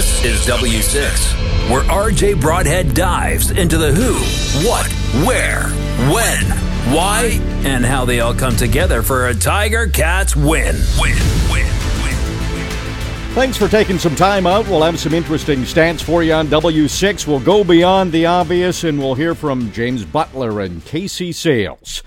[0.00, 4.14] This is W6, where RJ Broadhead dives into the who,
[4.66, 4.90] what,
[5.26, 5.64] where,
[6.10, 6.46] when,
[6.96, 10.74] why, and how they all come together for a Tiger Cats win.
[10.98, 11.18] Win,
[11.52, 11.66] win.
[13.34, 14.66] Thanks for taking some time out.
[14.68, 17.26] We'll have some interesting stats for you on W6.
[17.26, 22.02] We'll go beyond the obvious and we'll hear from James Butler and Casey Sayles.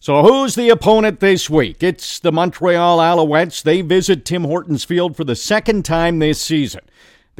[0.00, 1.80] So, who's the opponent this week?
[1.80, 3.62] It's the Montreal Alouettes.
[3.62, 6.80] They visit Tim Hortons Field for the second time this season.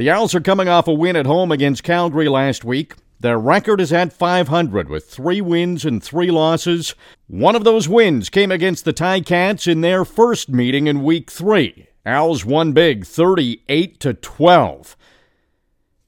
[0.01, 2.95] The Owls are coming off a win at home against Calgary last week.
[3.21, 6.95] Their record is at 500 with three wins and three losses.
[7.27, 11.89] One of those wins came against the Ticats in their first meeting in week three.
[12.07, 14.97] Owls won big 38 to 12.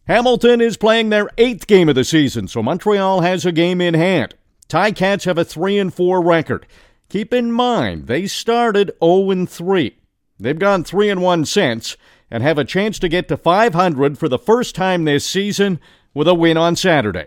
[0.07, 3.93] Hamilton is playing their eighth game of the season, so Montreal has a game in
[3.93, 4.35] hand.
[4.71, 6.65] Ticats have a 3 and 4 record.
[7.11, 9.95] Keep in mind, they started 0 and 3.
[10.41, 11.99] They've gone 3 and 1 since
[12.33, 15.79] and have a chance to get to 500 for the first time this season
[16.15, 17.27] with a win on Saturday.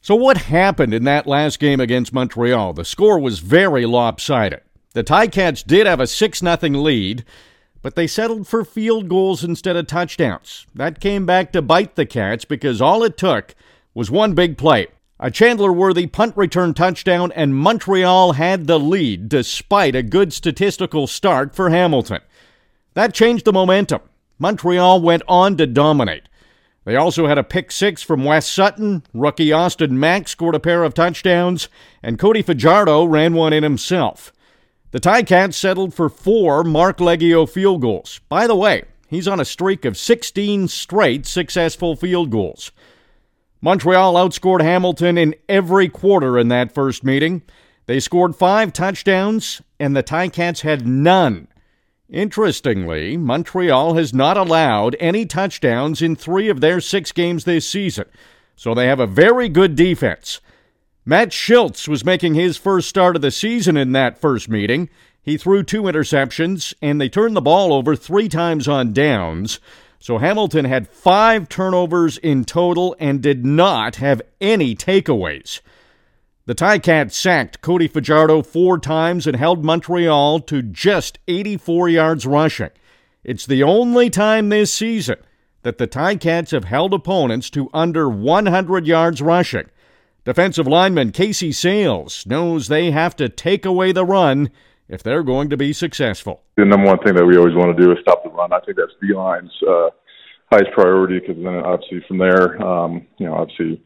[0.00, 2.72] So, what happened in that last game against Montreal?
[2.72, 4.62] The score was very lopsided.
[4.94, 7.24] The Ticats did have a 6 0 lead,
[7.82, 10.66] but they settled for field goals instead of touchdowns.
[10.74, 13.54] That came back to bite the Cats because all it took
[13.92, 14.86] was one big play.
[15.20, 21.06] A Chandler Worthy punt return touchdown, and Montreal had the lead despite a good statistical
[21.06, 22.20] start for Hamilton.
[22.94, 24.00] That changed the momentum.
[24.38, 26.28] Montreal went on to dominate.
[26.84, 29.02] They also had a pick six from Wes Sutton.
[29.12, 31.68] Rookie Austin Mack scored a pair of touchdowns,
[32.02, 34.32] and Cody Fajardo ran one in himself.
[34.90, 38.20] The Ticats settled for four Marc Liegghio field goals.
[38.28, 42.70] By the way, he's on a streak of 16 straight successful field goals.
[43.60, 47.42] Montreal outscored Hamilton in every quarter in that first meeting.
[47.86, 51.48] They scored five touchdowns, and the Ticats had none.
[52.10, 58.04] Interestingly, Montreal has not allowed any touchdowns in three of their six games this season,
[58.56, 60.40] so they have a very good defense.
[61.06, 64.90] Matt Shiltz was making his first start of the season in that first meeting.
[65.22, 69.58] He threw two interceptions, and they turned the ball over three times on downs.
[69.98, 75.60] So Hamilton had five turnovers in total and did not have any takeaways.
[76.46, 82.68] The Ticats sacked Cody Fajardo four times and held Montreal to just 84 yards rushing.
[83.24, 85.16] It's the only time this season
[85.62, 89.70] that the Ticats have held opponents to under 100 yards rushing.
[90.26, 94.50] Defensive lineman Casey Sayles knows they have to take away the run
[94.86, 96.42] if they're going to be successful.
[96.58, 98.52] The number one thing that we always want to do is stop the run.
[98.52, 99.88] I think that's the line's uh,
[100.52, 103.82] highest priority because then obviously from there, um, you know, obviously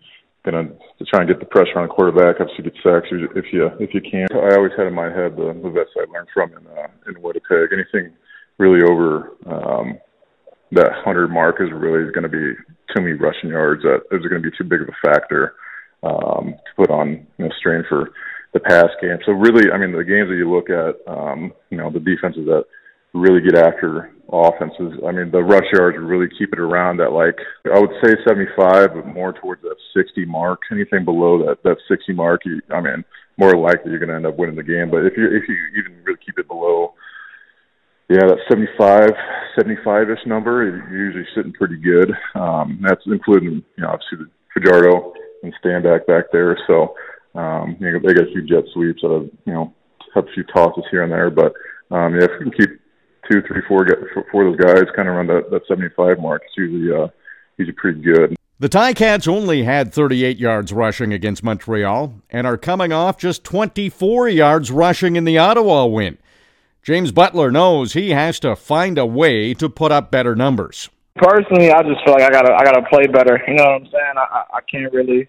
[0.51, 2.41] going to try and get the pressure on the quarterback.
[2.41, 4.27] Obviously, get sacks if you if you can.
[4.33, 7.21] I always had in my head the, the vets I learned from in uh, in
[7.21, 7.73] Winnipeg.
[7.73, 8.17] Anything
[8.59, 9.99] really over um,
[10.73, 12.57] that hundred mark is really going to be
[12.95, 13.83] too many rushing yards.
[13.83, 15.55] That is going to be too big of a factor
[16.03, 18.11] um, to put on you know, strain for
[18.55, 19.19] the pass game.
[19.27, 22.47] So really, I mean, the games that you look at, um, you know, the defenses
[22.47, 22.65] that
[23.19, 25.01] really get after offenses.
[25.07, 27.37] I mean, the rush yards really keep it around that like
[27.73, 30.61] I would say 75, but more towards that 60 mark.
[30.71, 33.05] Anything below that that 60 mark, you, I mean,
[33.37, 34.91] more likely you're going to end up winning the game.
[34.91, 36.95] But if you if you even really keep it below,
[38.09, 39.11] yeah, that 75,
[39.59, 42.13] 75ish number, you're usually sitting pretty good.
[42.35, 45.13] Um, that's including you know obviously the Fajardo
[45.43, 46.59] and Stanback back there.
[46.67, 46.95] So
[47.35, 49.75] um, you know, they got a few jet sweeps out you know
[50.15, 51.53] have a few tosses here and there, but
[51.91, 52.81] um, yeah, if we can keep
[53.31, 53.87] two, three, four,
[54.31, 57.09] four of those guys kind of around that, that 75 mark, it's usually uh,
[57.57, 58.37] usually pretty good.
[58.61, 64.29] The Ticats only had 38 yards rushing against Montreal and are coming off just 24
[64.29, 66.19] yards rushing in the Ottawa win.
[66.83, 70.89] James Butler knows he has to find a way to put up better numbers.
[71.17, 73.41] Personally, I just feel like I gotta I gotta play better.
[73.47, 74.15] You know what I'm saying?
[74.17, 75.29] I I can't really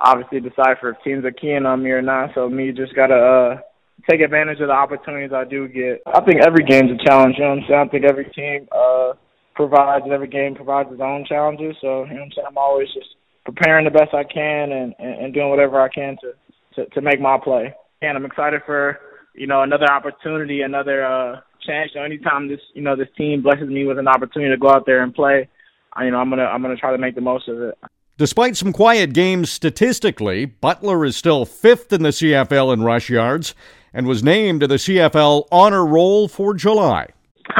[0.00, 2.30] obviously decipher if teams are keying on me or not.
[2.34, 3.60] So me just gotta uh,
[4.08, 6.02] take advantage of the opportunities I do get.
[6.06, 7.36] I think every game's a challenge.
[7.38, 7.80] You know what I'm saying?
[7.80, 9.12] I think every team uh,
[9.54, 11.76] provides every game provides its own challenges.
[11.80, 12.46] So you know what I'm saying?
[12.48, 13.08] I'm always just
[13.44, 16.32] preparing the best I can and, and, and doing whatever I can to,
[16.76, 17.74] to to make my play.
[18.02, 18.98] And I'm excited for
[19.34, 21.90] you know another opportunity, another uh, chance.
[21.94, 24.70] You know, anytime this you know this team blesses me with an opportunity to go
[24.70, 25.48] out there and play,
[25.92, 27.78] I, you know I'm gonna I'm gonna try to make the most of it.
[28.16, 33.54] Despite some quiet games statistically, Butler is still fifth in the CFL in rush yards
[33.92, 37.08] and was named to the CFL honor roll for July.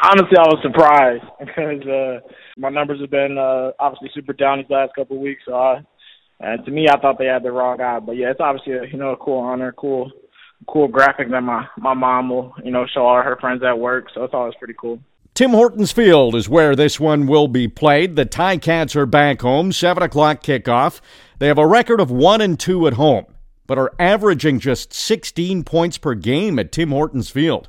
[0.02, 2.20] Honestly, I was surprised because uh,
[2.56, 5.42] my numbers have been uh, obviously super down these last couple of weeks.
[5.46, 5.82] So, I,
[6.40, 7.98] and to me, I thought they had the wrong guy.
[8.00, 10.10] But yeah, it's obviously a, you know a cool honor, cool,
[10.68, 14.06] cool graphic that my my mom will you know show all her friends at work.
[14.14, 15.00] So it's always pretty cool.
[15.34, 18.16] Tim Hortons Field is where this one will be played.
[18.16, 21.00] The Ticats are back home, 7 o'clock kickoff.
[21.38, 23.24] They have a record of 1 and 2 at home,
[23.70, 27.68] but are averaging just 16 points per game at Tim Hortons Field.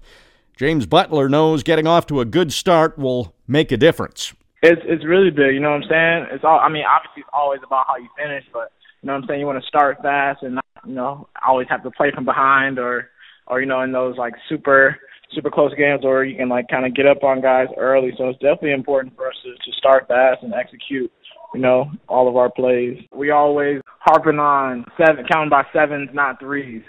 [0.58, 4.34] James Butler knows getting off to a good start will make a difference.
[4.64, 6.28] It's it's really big, you know what I'm saying?
[6.32, 8.72] It's all I mean, obviously it's always about how you finish, but
[9.04, 11.68] you know what I'm saying, you want to start fast and not, you know, always
[11.70, 13.12] have to play from behind or
[13.46, 14.98] or you know, in those like super
[15.36, 18.12] super close games or you can like kind of get up on guys early.
[18.18, 21.12] So it's definitely important for us to, to start fast and execute,
[21.54, 22.98] you know, all of our plays.
[23.14, 26.84] We always harping on seven, counting by sevens, not threes.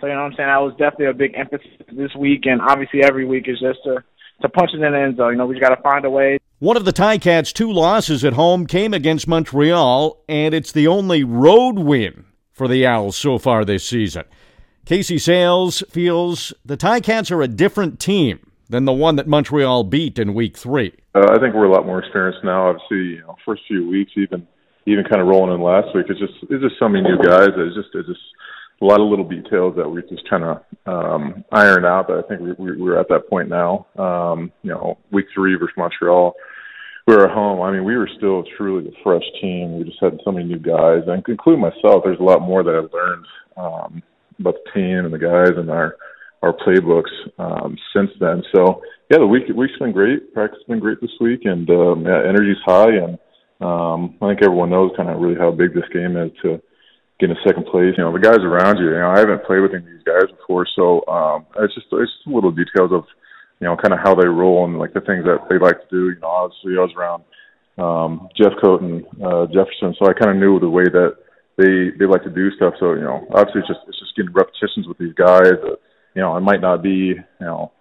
[0.00, 0.48] So you know what I'm saying.
[0.48, 4.02] That was definitely a big emphasis this week, and obviously every week is just to
[4.42, 5.32] to punch it in the end zone.
[5.32, 6.38] You know, we just got to find a way.
[6.58, 11.24] One of the Ticats' two losses at home came against Montreal, and it's the only
[11.24, 14.24] road win for the Owls so far this season.
[14.84, 20.18] Casey Sayles feels the Ticats are a different team than the one that Montreal beat
[20.18, 20.94] in Week Three.
[21.16, 22.68] Uh, I think we're a lot more experienced now.
[22.68, 24.46] Obviously, you know, first few weeks, even
[24.86, 27.48] even kind of rolling in last week, it's just it's just so many new guys.
[27.56, 28.20] It's just it's just
[28.82, 32.08] a lot of little details that we just kind of um, iron out.
[32.08, 33.86] But I think we, we, we're at that point now.
[33.96, 36.34] Um, you know, Week Three versus Montreal
[37.06, 37.62] we were at home.
[37.62, 39.78] I mean, we were still truly a fresh team.
[39.78, 42.02] We just had so many new guys, and including myself.
[42.04, 43.26] There's a lot more that I've learned
[43.56, 44.02] um,
[44.40, 45.96] about the team and the guys and our
[46.46, 48.42] our playbooks um, since then.
[48.54, 50.32] So yeah, the week week's been great.
[50.32, 52.94] Practice has been great this week, and um, yeah, energy's high.
[52.94, 53.18] And
[53.60, 56.60] um, I think everyone knows kind of really how big this game is to
[57.20, 57.94] get in second place.
[57.96, 58.90] You know, the guys around you.
[58.90, 61.86] You know, I haven't played with any of these guys before, so um, it's just
[61.92, 63.04] it's just little details of
[63.60, 65.90] you know kind of how they roll and like the things that they like to
[65.90, 66.10] do.
[66.10, 67.22] You know, obviously I was around
[67.78, 71.16] um, Jeffcoat and uh, Jefferson, so I kind of knew the way that
[71.56, 72.74] they they like to do stuff.
[72.78, 75.56] So you know, obviously it's just it's just getting repetitions with these guys.
[75.62, 75.78] Uh,
[76.16, 77.72] you know, it might not be you know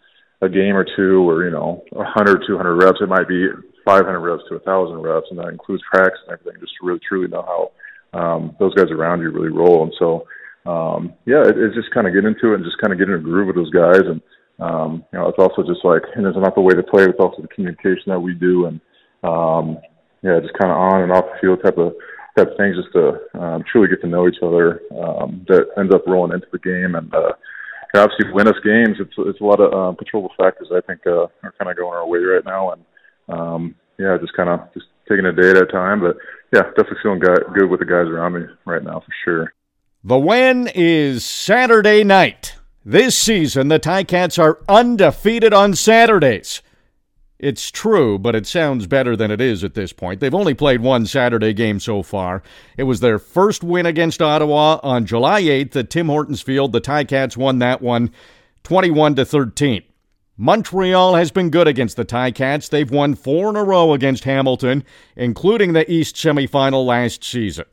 [0.41, 2.99] a game or two or you know a hundred, two hundred reps.
[3.01, 3.47] It might be
[3.85, 7.27] 500 reps to thousand reps, and that includes practice and everything, just to really truly
[7.27, 7.71] know
[8.13, 9.83] how um, those guys around you really roll.
[9.83, 10.27] And so,
[10.69, 13.09] um, yeah, it, it's just kind of get into it and just kind of get
[13.09, 14.01] in a groove with those guys.
[14.01, 14.21] And
[14.59, 17.05] um, you know, it's also just like, and it's not the way to play.
[17.05, 18.81] It's also the communication that we do, and
[19.23, 19.77] um,
[20.23, 21.93] yeah, just kind of on and off the field type of
[22.35, 24.81] type of things, just to um, truly get to know each other.
[24.91, 27.33] Um, that ends up rolling into the game, and uh,
[27.97, 28.97] obviously win us games.
[28.99, 30.69] It's it's a lot of um, controllable factors.
[30.73, 32.85] I think uh, are kind of going our way right now, and
[33.29, 36.01] um, yeah, just kind of just taking a day at a time.
[36.01, 36.17] But
[36.53, 39.53] yeah, definitely feeling good with the guys around me right now for sure.
[40.03, 42.55] The win is Saturday night.
[42.85, 46.61] This season, the Ticats are undefeated on Saturdays.
[47.37, 50.21] It's true, but it sounds better than it is at this point.
[50.21, 52.41] They've only played one Saturday game so far.
[52.77, 56.71] It was their first win against Ottawa on July 8th at Tim Hortons Field.
[56.71, 58.11] The Ticats won that one
[58.63, 59.83] 21 to 13.
[60.37, 62.69] Montreal has been good against the Ticats.
[62.69, 64.83] They've won four in a row against Hamilton,
[65.15, 67.65] including the East semifinal last season.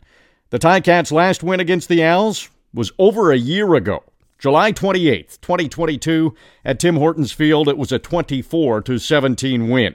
[0.51, 4.05] The Ticats' last win against the Owls was over a year ago.
[4.43, 6.35] July 28th, 2022,
[6.65, 9.95] at Tim Hortons Field, it was a 24 to 17 win.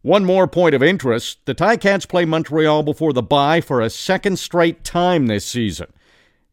[0.00, 4.38] One more point of interest the Ticats play Montreal before the bye for a second
[4.38, 5.92] straight time this season.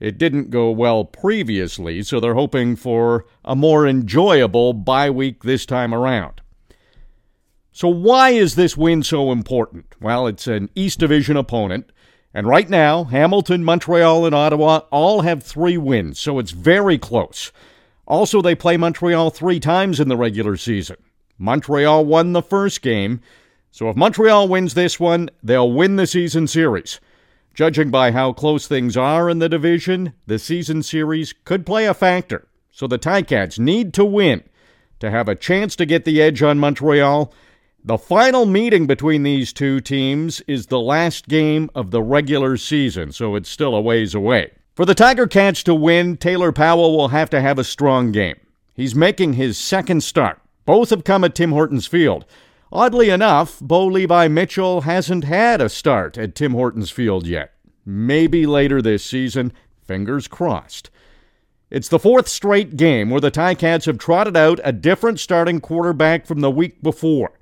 [0.02, 5.66] It didn't go well previously, so they're hoping for a more enjoyable bye week this
[5.66, 6.42] time around.
[7.72, 9.86] So, why is this win so important?
[10.02, 11.89] Well, it's an East Division opponent.
[12.34, 17.52] And right now, Hamilton, Montreal, and Ottawa all have three wins, so it's very close.
[18.08, 20.98] Also, they play Montreal three times in the regular season.
[21.38, 23.22] Montreal won the first game,
[23.72, 27.00] so if Montreal wins this one, they'll win the season series.
[27.54, 31.94] Judging by how close things are in the division, the season series could play a
[31.94, 34.44] factor, so the Ticats need to win
[35.00, 37.32] to have a chance to get the edge on Montreal
[37.86, 43.12] the final meeting between these two teams is the last game of the regular season,
[43.12, 44.52] so it's still a ways away.
[44.74, 48.38] For the Tiger Cats to win, Taylor Powell will have to have a strong game.
[48.74, 50.40] He's making his second start.
[50.66, 52.25] Both have come at Tim Hortons Field.
[52.72, 57.52] Oddly enough, Bo Levi Mitchell hasn't had a start at Tim Hortons Field yet.
[57.86, 59.52] Maybe later this season,
[59.86, 60.90] fingers crossed.
[61.70, 66.25] It's the fourth straight game where the Ticats have trotted out a different starting quarterback
[66.25, 67.34] from the week before.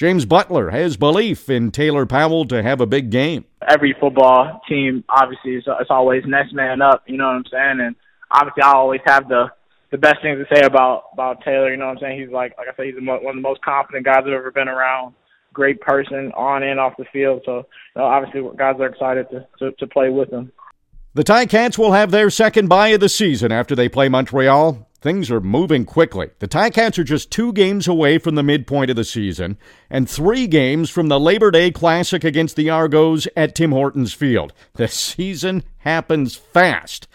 [0.00, 3.44] James Butler has belief in Taylor Powell to have a big game.
[3.68, 7.02] Every football team, obviously, is it's always next man up.
[7.06, 7.86] You know what I'm saying?
[7.86, 7.96] And
[8.30, 9.50] obviously, I always have the
[9.90, 11.70] the best things to say about about Taylor.
[11.70, 12.18] You know what I'm saying?
[12.18, 14.68] He's like like I said, he's one of the most confident guys I've ever been
[14.68, 15.12] around.
[15.52, 17.42] Great person on and off the field.
[17.44, 17.64] So you
[17.96, 20.50] know, obviously, guys are excited to, to to play with him.
[21.12, 24.88] The Ticats will have their second bye of the season after they play Montreal.
[25.00, 26.30] Things are moving quickly.
[26.38, 30.46] The Ticats are just two games away from the midpoint of the season and three
[30.46, 34.52] games from the Labor Day Classic against the Argos at Tim Hortons Field.
[34.74, 37.08] The season happens fast.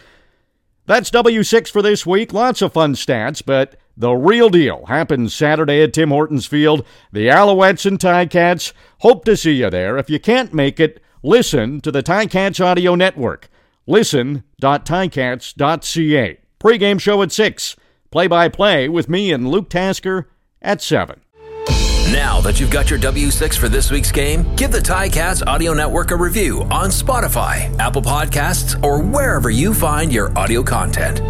[0.86, 2.32] That's W6 for this week.
[2.32, 6.86] Lots of fun stats, but the real deal happens Saturday at Tim Hortons Field.
[7.12, 8.72] The Alouettes and Ticats.
[9.00, 9.98] Hope to see you there.
[9.98, 13.48] If you can't make it, listen to the Ticats Audio Network.
[13.86, 16.38] Listen.ticats.ca.
[16.58, 17.76] Pre-game show at 6.
[18.10, 20.28] Play-by-play with me and Luke Tasker
[20.62, 21.20] at 7.
[22.12, 26.12] Now that you've got your W6 for this week's game, give the Ticats Audio Network
[26.12, 31.20] a review on Spotify, Apple Podcasts, or wherever you find your audio content.